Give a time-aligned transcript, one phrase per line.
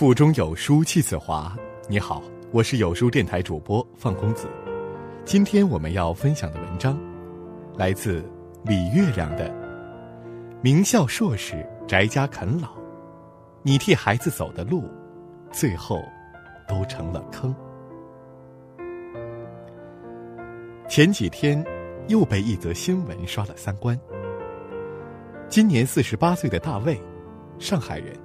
[0.00, 1.54] 腹中有书气自华。
[1.86, 4.48] 你好，我是有书电台主播范公子。
[5.26, 6.98] 今天我们要分享的文章，
[7.76, 8.24] 来自
[8.64, 9.50] 李月亮的
[10.62, 12.68] 《名校硕士宅家啃老》，
[13.62, 14.88] 你替孩子走的路，
[15.52, 16.02] 最后
[16.66, 17.54] 都成了坑。
[20.88, 21.62] 前几天
[22.08, 24.00] 又被一则新闻刷了三观。
[25.50, 26.98] 今年四十八岁的大卫，
[27.58, 28.16] 上海人，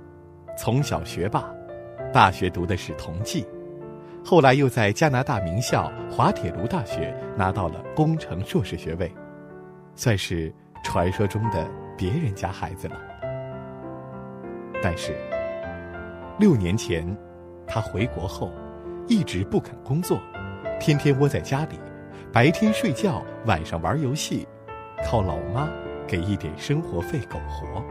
[0.58, 1.54] 从小学霸。
[2.16, 3.46] 大学读的是同济，
[4.24, 9.14] 后来又在加拿大名校滑铁卢大学拿到了工程硕士学位，
[9.96, 10.50] 算是
[10.82, 12.96] 传说中的别人家孩子了。
[14.82, 15.14] 但是，
[16.40, 17.06] 六年前，
[17.68, 18.50] 他回国后，
[19.10, 20.18] 一直不肯工作，
[20.80, 21.78] 天天窝在家里，
[22.32, 24.48] 白天睡觉，晚上玩游戏，
[25.06, 25.68] 靠老妈
[26.08, 27.84] 给一点生活费苟活。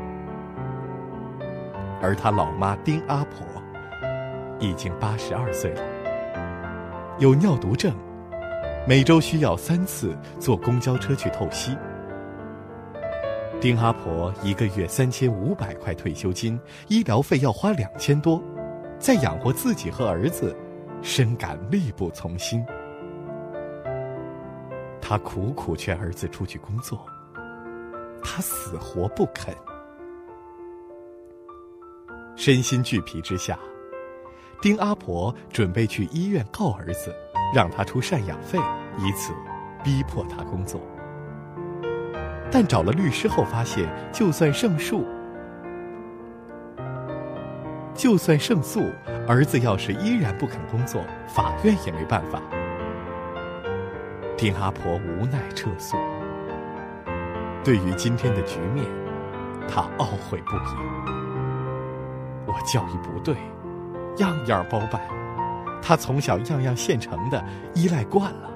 [2.00, 3.53] 而他老妈丁阿婆。
[4.64, 5.82] 已经八十二岁了，
[7.18, 7.94] 有尿毒症，
[8.88, 11.76] 每周需要三次坐公交车去透析。
[13.60, 18.42] 丁阿婆一个月三千五百块退休金，医疗费要花两千多，
[18.98, 20.56] 再养活自己和儿子，
[21.02, 22.64] 深感力不从心。
[25.00, 27.06] 他苦苦劝儿子出去工作，
[28.22, 29.54] 他死活不肯。
[32.34, 33.58] 身心俱疲之下。
[34.64, 37.14] 丁阿婆准备去医院告儿子，
[37.54, 38.58] 让他出赡养费，
[38.96, 39.34] 以此
[39.82, 40.80] 逼迫他工作。
[42.50, 45.04] 但找了律师后发现，就算胜诉，
[47.92, 48.80] 就算胜诉，
[49.28, 52.40] 儿子要是依然不肯工作，法院也没办法。
[54.34, 55.94] 丁阿婆无奈撤诉。
[57.62, 58.86] 对于今天的局面，
[59.68, 60.74] 他懊悔不已。
[62.46, 63.36] 我教育不对。
[64.18, 65.00] 样样包办，
[65.82, 67.44] 他从小样样现成的，
[67.74, 68.50] 依赖惯了。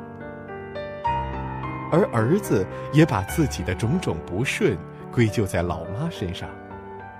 [1.90, 4.76] 而儿子也把自己的种种不顺
[5.10, 6.48] 归咎在老妈身上，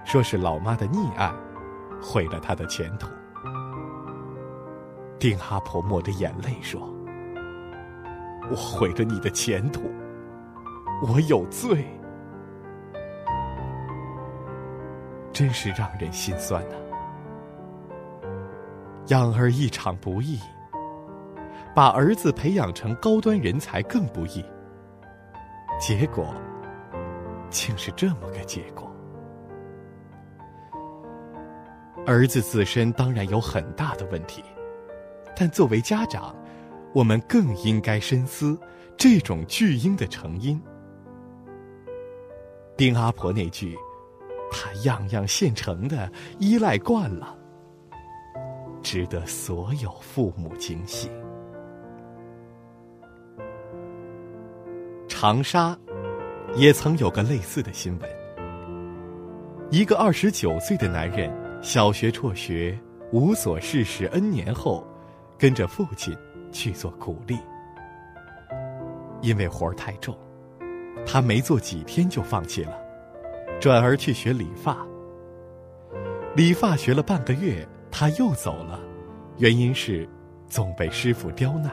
[0.04, 1.32] 说是老妈的溺爱，
[2.02, 3.08] 毁了他的前途。
[5.18, 6.80] 丁阿婆抹着眼泪说
[8.50, 9.90] ：“我毁了你的前途，
[11.02, 11.84] 我有罪，
[15.32, 16.76] 真是让人心酸呐。”
[19.08, 20.38] 养儿一场不易，
[21.74, 24.44] 把儿子培养成高端人才更不易。
[25.80, 26.34] 结果，
[27.48, 28.86] 竟是这么个结果。
[32.06, 34.42] 儿子自身当然有很大的问题，
[35.34, 36.36] 但作为家长，
[36.92, 38.58] 我们更应该深思
[38.98, 40.60] 这种巨婴的成因。
[42.76, 43.74] 丁阿婆那句
[44.52, 47.36] “他样样现成的，依赖惯了”。
[48.82, 51.10] 值得所有父母惊喜。
[55.08, 55.76] 长沙
[56.54, 58.10] 也曾有个类似的新闻：
[59.70, 61.30] 一个二十九岁的男人，
[61.60, 62.78] 小学辍学，
[63.12, 64.86] 无所事事 N 年后，
[65.36, 66.16] 跟着父亲
[66.52, 67.38] 去做苦力。
[69.20, 70.16] 因为活儿太重，
[71.04, 72.78] 他没做几天就放弃了，
[73.60, 74.86] 转而去学理发。
[76.36, 77.66] 理发学了半个月。
[77.90, 78.78] 他又走了，
[79.38, 80.08] 原因是
[80.46, 81.72] 总被师傅刁难。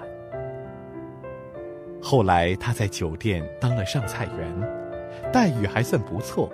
[2.01, 6.51] 后来他在酒店当了上菜员，待遇还算不错，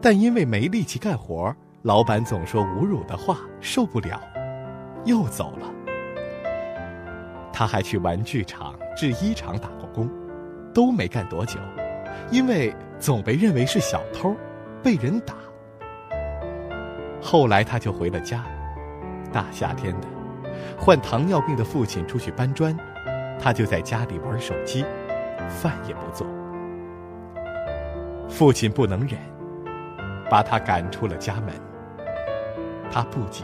[0.00, 4.20] 但因为没力气干活，老板总说侮辱的话，受不了，
[5.04, 5.70] 又走了。
[7.52, 10.10] 他还去玩具厂、制衣厂打过工，
[10.74, 11.58] 都没干多久，
[12.30, 14.36] 因为总被认为是小偷，
[14.82, 15.34] 被人打。
[17.22, 18.44] 后来他就回了家。
[19.34, 20.06] 大夏天的，
[20.78, 22.72] 患糖尿病的父亲出去搬砖，
[23.36, 24.84] 他就在家里玩手机，
[25.48, 26.24] 饭也不做。
[28.28, 29.18] 父亲不能忍，
[30.30, 31.52] 把他赶出了家门。
[32.92, 33.42] 他不解，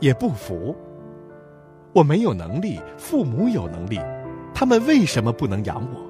[0.00, 0.74] 也不服。
[1.92, 4.00] 我没有能力，父母有能力，
[4.54, 6.00] 他们为什么不能养我？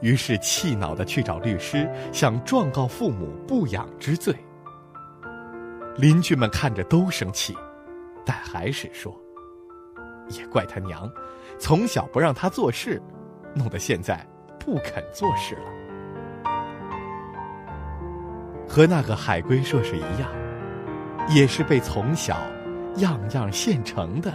[0.00, 4.34] 于是气恼的去找律师，想状告父母不养之罪。
[5.96, 7.56] 邻居们看着都生气。
[8.28, 9.18] 但还是说，
[10.28, 11.10] 也怪他娘，
[11.58, 13.00] 从小不让他做事，
[13.54, 14.22] 弄得现在
[14.60, 15.62] 不肯做事了。
[18.68, 20.28] 和那个海归硕士一样，
[21.30, 22.36] 也是被从小
[22.96, 24.30] 样样现成的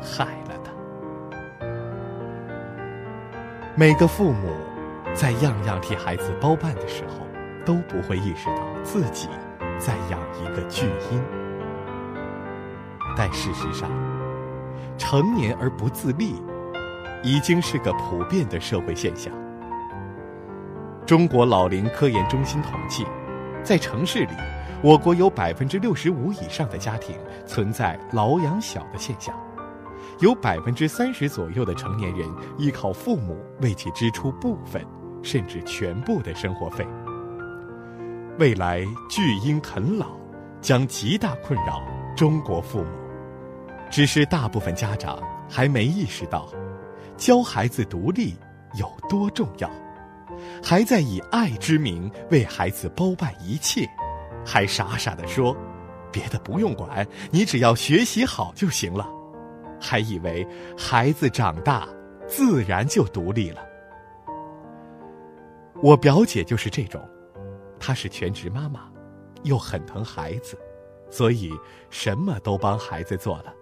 [0.00, 0.70] 害了的。
[3.74, 4.54] 每个父母
[5.14, 7.26] 在样样替孩子包办的时候，
[7.64, 9.28] 都不会意识到自己
[9.80, 11.20] 在养一个巨婴。
[13.16, 13.90] 但事实上，
[14.98, 16.34] 成年而不自立，
[17.22, 19.32] 已经是个普遍的社会现象。
[21.06, 23.04] 中国老龄科研中心统计，
[23.62, 24.32] 在城市里，
[24.82, 27.14] 我国有百分之六十五以上的家庭
[27.46, 29.34] 存在老养小的现象，
[30.20, 34.84] 有百分之三十左右的成年人依靠父母为其支出部分
[35.22, 36.86] 甚至全部的生活费。
[38.38, 40.08] 未来巨婴啃老
[40.60, 41.82] 将极大困扰
[42.16, 42.90] 中国父母，
[43.90, 46.48] 只是大部分家长还没意识到，
[47.16, 48.36] 教孩子独立
[48.78, 49.68] 有多重要。
[50.62, 53.88] 还在以爱之名为孩子包办一切，
[54.44, 55.56] 还傻傻的说
[56.12, 59.08] ：“别的不用管，你只要学习好就行了。”
[59.80, 60.46] 还以为
[60.78, 61.86] 孩子长大
[62.26, 63.60] 自然就独立了。
[65.82, 67.00] 我表姐就是这种，
[67.78, 68.88] 她是全职妈妈，
[69.42, 70.58] 又很疼孩子，
[71.14, 71.52] 所以
[71.90, 73.54] 什么都帮孩子做了。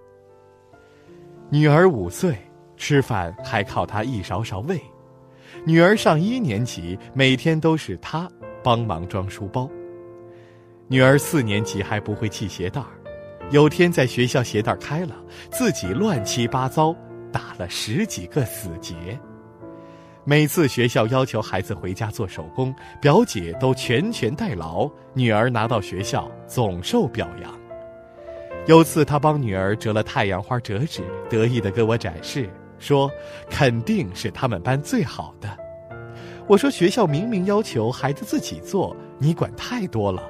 [1.51, 2.35] 女儿五岁，
[2.79, 4.81] 吃饭还靠他一勺勺喂。
[5.67, 8.27] 女儿上一年级，每天都是他
[8.65, 9.69] 帮忙装书包。
[10.89, 12.89] 女儿四年级还不会系鞋带儿，
[13.51, 15.15] 有天在学校鞋带开了，
[15.51, 16.97] 自己乱七八糟
[17.31, 19.21] 打了十几个死结。
[20.25, 27.53] 每次学校要求孩子回家做手工，表姐都全权代劳，女儿拿到学校总受表扬。
[28.67, 32.49] 有次她帮女儿折了太阳花折纸，得意地给我展示。
[32.79, 33.09] 说
[33.49, 35.49] 肯定是他们班最好的。
[36.49, 40.23] 我说学校明明要求孩子自己做，你管太多了。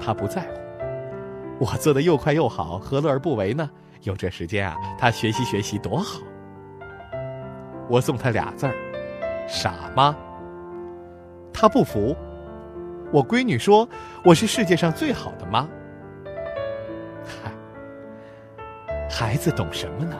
[0.00, 3.68] 他不在乎，我做的又快又好，何乐而不为呢？
[4.02, 6.20] 有这时间啊，他学习学习多好。
[7.88, 8.74] 我送他俩字儿：
[9.52, 10.16] 傻吗？
[11.52, 12.16] 他不服。
[13.12, 13.86] 我闺女说
[14.24, 15.68] 我是世界上最好的妈。
[17.22, 17.52] 嗨，
[19.10, 20.16] 孩子懂什么呢？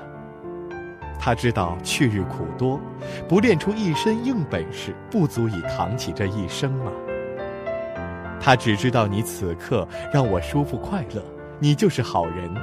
[1.19, 2.79] 他知道去日苦多，
[3.27, 6.93] 不练出一身硬本事，不足以扛起这一生吗？
[8.39, 11.23] 他只知道你此刻让我舒服快乐，
[11.59, 12.55] 你就是好人。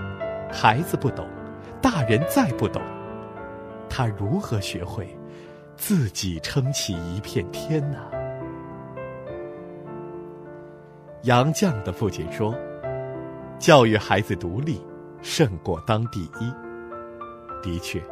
[0.52, 1.28] 孩子不懂，
[1.82, 2.80] 大人再不懂，
[3.90, 5.18] 他如何学会
[5.80, 7.98] 自己撑起一片天呐？
[11.24, 12.54] 杨绛的父亲说
[13.58, 14.86] ：“教育孩子独立，
[15.22, 16.54] 胜过当第一。”
[17.64, 18.04] 的确。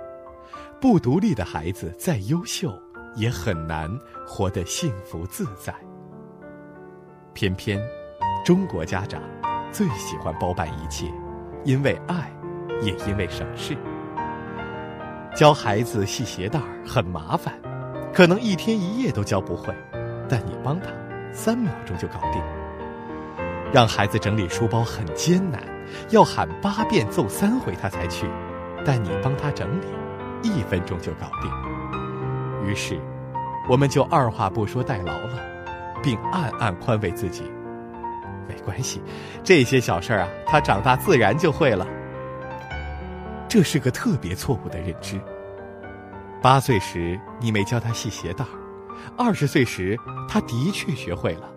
[0.79, 2.71] 不独立的孩子再优秀，
[3.15, 3.89] 也很难
[4.25, 5.75] 活得幸福自在。
[7.33, 7.79] 偏偏，
[8.45, 9.21] 中国家长
[9.71, 11.11] 最喜欢包办一切，
[11.65, 12.31] 因为爱，
[12.81, 13.75] 也因为省事。
[15.37, 17.53] 教孩子系鞋带很麻烦，
[18.11, 19.71] 可能一天一夜都教不会，
[20.27, 20.87] 但你帮他，
[21.31, 22.41] 三秒钟就搞定。
[23.71, 25.61] 让孩子整理书包很艰难，
[26.09, 28.25] 要喊八遍奏三回他才去，
[28.83, 29.85] 但你帮他整理。
[30.41, 31.51] 一分钟就搞定，
[32.67, 32.99] 于是，
[33.69, 35.39] 我们就二话不说代劳了，
[36.01, 37.43] 并暗暗宽慰自己：
[38.47, 39.03] 没关系，
[39.43, 41.85] 这些小事儿啊，他长大自然就会了。
[43.47, 45.19] 这是个特别错误的认知。
[46.41, 48.49] 八岁时你没教他系鞋带儿，
[49.17, 49.97] 二十岁时
[50.27, 51.49] 他的确学会了，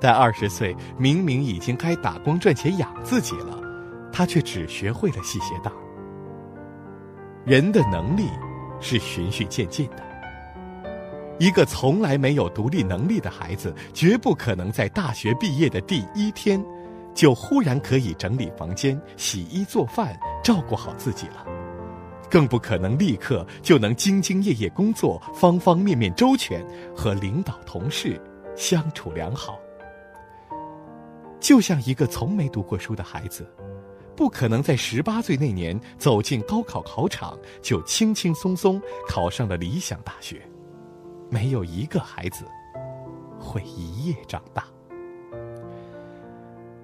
[0.00, 3.58] 但二十岁明明已经该打工赚钱养自己了，
[4.12, 5.70] 他却只学会了系鞋带。
[7.44, 8.28] 人的能力
[8.80, 10.06] 是循序渐进的。
[11.38, 16.62] 一个从来没有独立能力的孩子，绝不可能在大学毕业的第一天，
[17.14, 20.18] 就忽然可以整理房间、洗衣做饭、
[20.48, 21.44] 照顾好自己了，
[22.30, 28.18] 更不可能立刻就能兢兢业业工作、方方面面周全，和领导同事
[28.56, 29.58] 相处良好。
[31.38, 33.46] 就像一个从没读过书的孩子。
[34.16, 40.40] 不可能在十八岁那年走进高考考场就轻轻松松考上了理想大学，
[41.30, 42.46] 没有一个孩子
[43.38, 44.64] 会一夜长大。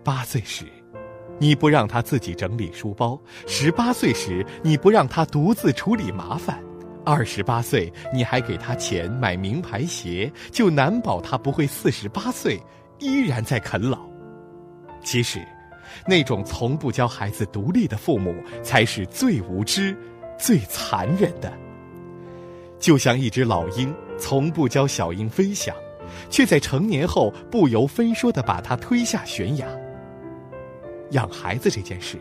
[0.05, 0.67] 八岁时，
[1.45, 6.57] 你不让他自己整理书包；十八岁时，你不让他独自处理麻烦；
[7.05, 12.59] 二十八岁，你还给他钱买名牌鞋，就难保他不会四十八岁
[12.99, 13.99] 依然在啃老。
[15.03, 15.47] 其实。
[16.07, 19.95] 那种从不教孩子独立的父母，才是最无知、
[20.39, 21.53] 最残忍的。
[22.81, 25.77] 就像一只老鹰，从不教小鹰飞翔，
[26.31, 29.69] 却在成年后不由分说的把它推下悬崖。
[31.11, 32.19] 养孩子这件事，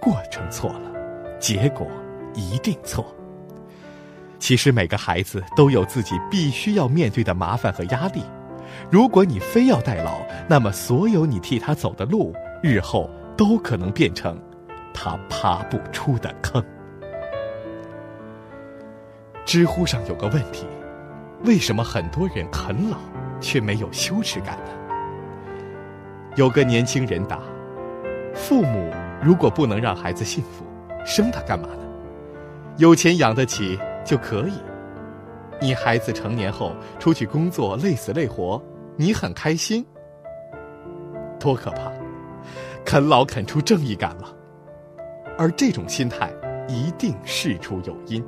[0.00, 0.92] 过程错了，
[1.38, 1.86] 结果
[2.34, 3.06] 一定错。
[4.38, 8.22] 其实每个孩子都有自己必须要面对的麻烦和压力，
[8.90, 12.34] 如果你非要代劳，那么所有你替他走的路。
[12.60, 14.36] 日后都可能变成
[14.92, 16.60] 他爬不出的坑。
[19.44, 20.66] 知乎上有个问题：
[21.44, 22.98] 为什么很多人啃老
[23.40, 24.72] 却没有羞耻感呢？
[26.34, 27.38] 有个年轻人答：
[28.38, 28.90] 父母
[29.20, 30.64] 如果不能让孩子幸福，
[31.04, 31.82] 生他干嘛呢？
[32.78, 33.76] 有钱养得起
[34.06, 34.52] 就可以。
[35.60, 38.62] 你孩子成年后出去工作累死累活，
[38.96, 39.84] 你很开心？
[41.40, 41.92] 多可怕！
[42.84, 44.32] 啃老啃出正义感了，
[45.36, 46.32] 而这种心态
[46.68, 48.24] 一定事出有因。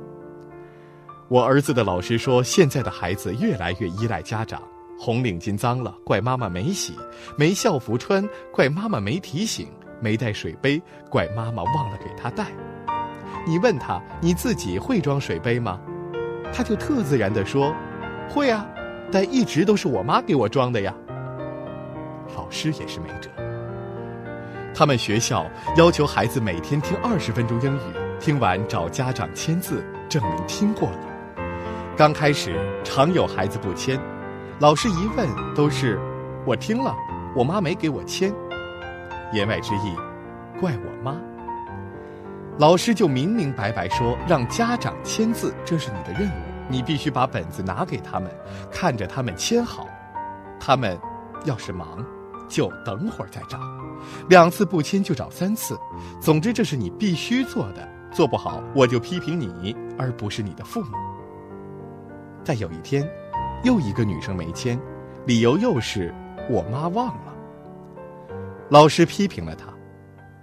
[1.29, 4.61] 我儿子的老师说，现在的孩子越来越依赖家长，
[4.99, 6.93] 红领巾脏了怪妈妈没洗，
[7.37, 9.69] 没校服穿怪妈妈没提醒，
[10.01, 12.47] 没带水杯怪妈妈忘了给他带。
[13.47, 15.79] 你问他你自己会装水杯吗？
[16.53, 17.73] 他就特自然地说
[18.27, 18.67] ：“会啊，
[19.09, 20.93] 但一直都是我妈给我装的呀。”
[22.35, 23.29] 老师也是没辙。
[24.73, 25.45] 他们学校
[25.77, 30.99] 要求孩子每天听二十分钟英语，听完找家长签字证明听过了。
[31.95, 33.99] 刚开始常有孩子不签，
[34.59, 35.99] 老师一问都是
[36.45, 36.95] ：“我听了，
[37.35, 38.33] 我妈没给我签。”
[39.31, 39.95] 言外之意，
[40.59, 41.15] 怪我妈。
[42.57, 46.33] 老师就明明白白说，让家长签字，这是你的任务，
[46.67, 48.29] 你必须把本子拿给他们，
[48.69, 49.87] 看着他们签好。
[50.59, 50.99] 他们
[51.45, 52.05] 要是忙，
[52.47, 53.57] 就等会儿再找；
[54.29, 55.79] 两次不签就找三次。
[56.19, 60.97] 总之，这是你必须做的，做不好我就批评你，而不是你的父母。
[62.43, 63.09] 再有一天，
[63.63, 64.79] 又一个女生没签，
[65.25, 66.13] 理由又是
[66.49, 67.30] 我妈忘了。
[68.71, 69.65] 老师批评了她，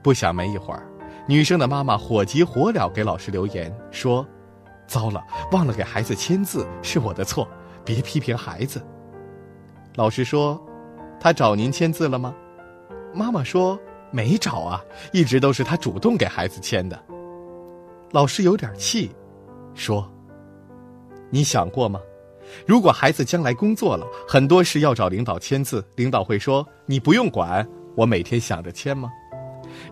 [0.02, 0.86] 不想没一会儿。
[1.26, 4.24] 女生的妈妈火急火燎给老师留言说
[4.86, 7.48] ：“糟了，忘了给孩子签字，是我的错，
[7.86, 8.84] 别批评孩子。”
[9.96, 10.62] 老师说
[11.18, 12.34] ：“他找您签字了吗？”
[13.14, 13.80] 妈妈说
[14.12, 17.02] ：“没找啊，一直都是他主动给孩子签的。”
[18.12, 19.10] 老师有点气，
[19.72, 20.06] 说
[21.32, 21.98] ：“你想过吗？
[22.66, 27.66] 如果孩子将来工作了，很多事要找领导签字，领导会说你不用管，
[27.98, 29.10] 我每天想着签吗？”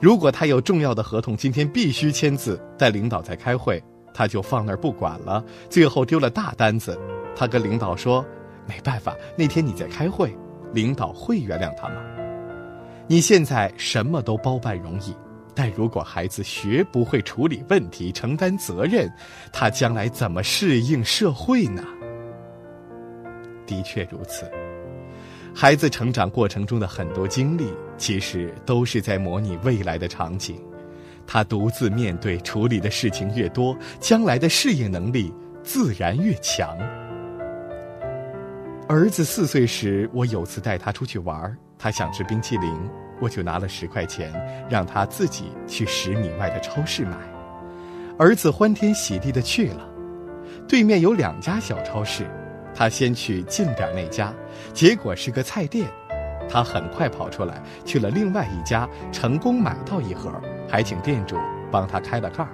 [0.01, 3.83] 如果他有重要的合同，今天必须签字，但领导在开会，
[4.15, 6.99] 他就放那儿不管了，最后丢了大单子。
[7.35, 8.25] 他跟领导说
[8.67, 10.35] ：“没办法，那天你在开会。”
[10.73, 11.97] 领导会原谅他吗？
[13.07, 15.15] 你现在什么都包办容易，
[15.55, 19.11] 但如果孩子学不会处理问题、承担责任，
[19.53, 21.83] 他将来怎么适应社会呢？
[23.65, 24.51] 的确如此。
[25.59, 30.63] 孩子成长过程中的很多经历，其实都是在模拟未来的场景。
[31.27, 35.33] 他独自面对处理的事情越多，将来的适应能力
[35.63, 36.77] 自然越强。
[38.87, 42.71] 儿子四岁时，我有次带他出去玩，他想吃冰淇淋，
[43.19, 44.31] 我就拿了十块钱，
[44.69, 47.17] 让他自己去十米外的超市买。
[48.19, 49.89] 儿子欢天喜地的去了，
[50.69, 52.27] 对面有两家小超市。
[52.77, 54.31] 他先去近点那家，
[54.75, 55.89] 结果是个菜店。
[56.49, 60.31] 他很快跑出来，去了另外一家，成功买到一盒，
[60.69, 61.37] 还请店主
[61.73, 62.51] 帮他开了盖儿。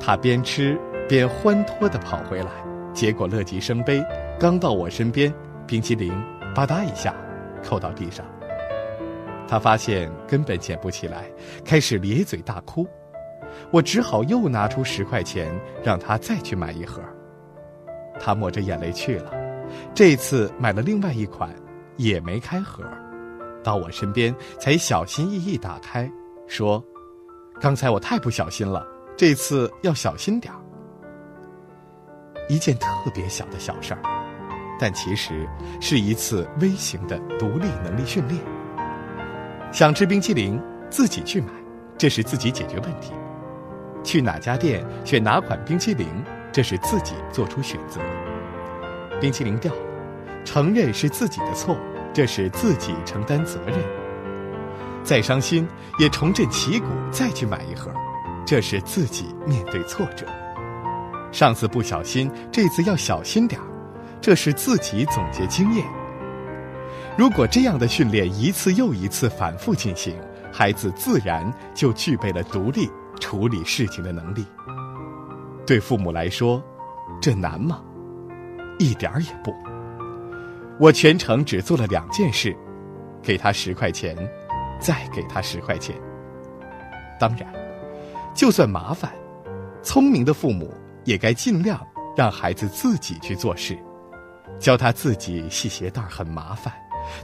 [0.00, 2.48] 他边吃边欢脱地跑回来，
[2.94, 4.02] 结果乐极生悲，
[4.40, 5.32] 刚到我身边，
[5.66, 6.10] 冰淇淋
[6.54, 7.14] 吧嗒一下
[7.62, 8.24] 扣到地上。
[9.46, 11.24] 他发现根本捡不起来，
[11.64, 12.88] 开始咧嘴大哭。
[13.70, 15.52] 我只好又拿出十块钱，
[15.84, 17.02] 让他再去买一盒。
[18.20, 19.32] 他抹着眼泪去了，
[19.94, 21.50] 这次买了另外一款，
[21.96, 22.84] 也没开盒，
[23.64, 26.08] 到我身边才小心翼翼打开，
[26.46, 26.84] 说
[27.60, 28.86] ：“刚才我太不小心了，
[29.16, 30.60] 这次要小心点儿。”
[32.48, 34.02] 一件特别小的小事儿，
[34.78, 35.48] 但其实
[35.80, 38.40] 是一次微型的独立能力训练。
[39.72, 40.60] 想吃冰淇淋，
[40.90, 41.48] 自己去买，
[41.96, 43.12] 这是自己解决问题；
[44.02, 46.06] 去哪家店选哪款冰淇淋。
[46.52, 48.00] 这是自己做出选择，
[49.20, 49.80] 冰淇淋掉了，
[50.44, 51.76] 承认是自己的错，
[52.12, 53.78] 这是自己承担责任。
[55.04, 55.66] 再伤心
[55.98, 57.90] 也重振旗鼓，再去买一盒，
[58.44, 60.26] 这是自己面对挫折。
[61.32, 63.66] 上次不小心，这次要小心点儿，
[64.20, 65.86] 这是自己总结经验。
[67.16, 70.16] 如果这样的训练一次又一次反复进行，
[70.52, 72.90] 孩子自然就具备了独立
[73.20, 74.44] 处理事情的能力。
[75.70, 76.60] 对父母来说，
[77.22, 77.80] 这难吗？
[78.80, 79.54] 一点儿也不。
[80.80, 82.56] 我全程只做了两件事：
[83.22, 84.16] 给他十块钱，
[84.80, 85.94] 再给他十块钱。
[87.20, 87.46] 当然，
[88.34, 89.12] 就算麻烦，
[89.80, 90.74] 聪明的父母
[91.04, 91.80] 也该尽量
[92.16, 93.78] 让孩子自己去做事。
[94.58, 96.74] 教他自己系鞋带很麻烦，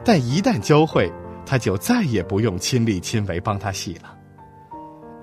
[0.05, 1.13] 但一旦教会，
[1.45, 4.16] 他就再也不用亲力亲为帮他系了。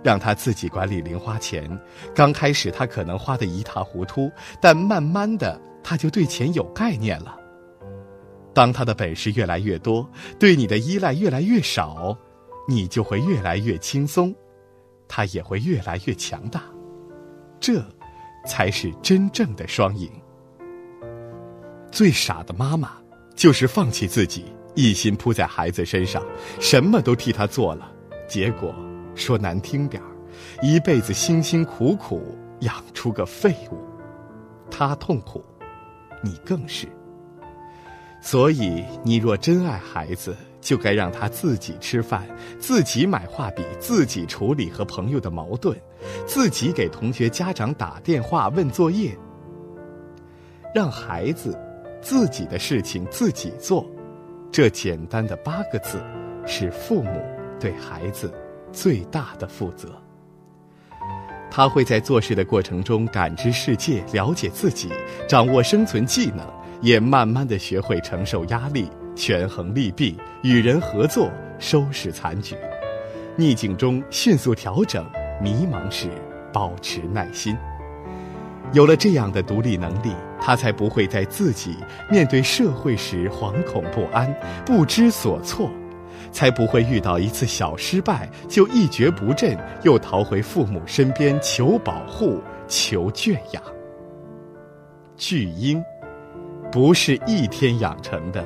[0.03, 1.69] 让他自己管理零花钱。
[2.13, 4.31] 刚开始他可能花得一塌糊涂，
[4.61, 7.37] 但慢慢的他就对钱有概念了。
[8.53, 10.07] 当他的本事越来越多，
[10.37, 12.15] 对你的依赖越来越少，
[12.67, 14.33] 你就会越来越轻松，
[15.07, 16.61] 他也会越来越强大。
[17.59, 17.83] 这，
[18.45, 20.11] 才是真正的双赢。
[21.91, 22.91] 最傻的妈妈，
[23.35, 24.45] 就是放弃自己，
[24.75, 26.23] 一心扑在孩子身上，
[26.59, 27.91] 什么都替他做了，
[28.27, 28.75] 结果
[29.15, 30.09] 说难听点儿，
[30.61, 33.77] 一辈子辛辛苦苦养出个废物，
[34.69, 35.43] 他痛苦，
[36.21, 36.87] 你更是。
[38.21, 42.25] 所以，你若真爱孩子，就该让他自己吃饭，
[42.57, 45.77] 自己买画笔，自己处理和朋友的矛盾，
[46.25, 49.13] 自己给同学家长打电话问作业。
[50.73, 51.59] 让孩子
[52.01, 53.85] 自己的事情自己做，
[54.51, 56.01] 这简单的八个字，
[56.47, 57.21] 是父母
[57.59, 58.33] 对孩子
[58.73, 59.89] 最大的负责。
[61.49, 64.89] 他会在做事的过程中感知世界，了解自己，
[65.29, 66.45] 掌握生存技能。
[66.81, 72.57] 也慢慢的学会承受压力，权衡利弊，与人合作，收拾残局，
[73.37, 75.05] 逆境中迅速调整，
[75.41, 76.09] 迷茫时
[76.51, 77.55] 保持耐心。
[78.73, 81.77] 有了这样的独立能力，他才不会在自己
[82.11, 85.71] 面对社会时惶恐不安、不知所措，
[86.33, 93.63] 才不会遇到一次小失败就一蹶不振，又逃回父母身边求保护、求圈养。
[95.15, 95.81] 巨婴。
[96.71, 98.43] 不是一天养成的，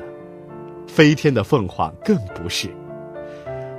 [0.85, 2.69] 飞天的凤凰更不是。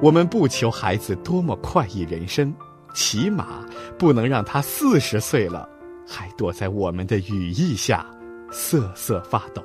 [0.00, 2.50] 我们不求孩子多么快意人生，
[2.94, 3.62] 起码
[3.98, 5.68] 不能让他四十岁了，
[6.08, 8.06] 还躲在我们的羽翼下
[8.50, 9.62] 瑟瑟发抖。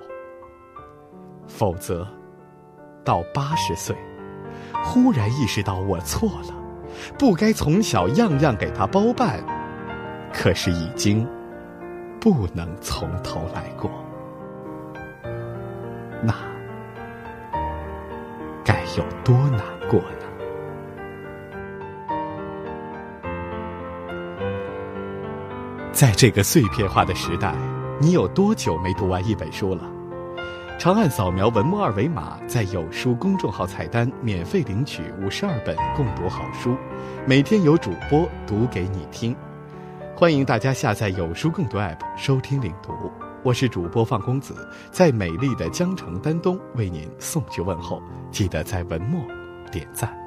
[1.47, 2.05] 否则，
[3.05, 3.95] 到八十岁，
[4.83, 6.53] 忽然意识到我错了，
[7.17, 9.39] 不该从小样样给他包办，
[10.33, 11.27] 可是已经
[12.19, 13.89] 不能从头来过。
[16.21, 16.33] 那
[18.63, 20.17] 该有多难过呢？
[25.91, 27.53] 在这个碎片化的时代，
[27.99, 29.92] 你有多久没读完一本书了？
[30.79, 36.75] 长按扫描文末二维码，在有书公众号菜单免费领取五十二本共读好书，
[37.25, 39.33] 每天有主播读给你听。
[40.15, 42.91] 欢迎大家下载有书共读 App 收听领读。
[43.43, 49.21] 我是主播放公子，在美丽的江城丹东为您送去问候，记得在文末
[49.71, 50.22] 点赞。